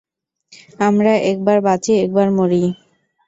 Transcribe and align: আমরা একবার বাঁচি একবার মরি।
আমরা 0.79 1.13
একবার 1.31 1.57
বাঁচি 1.61 1.91
একবার 1.97 2.27
মরি। 2.31 2.63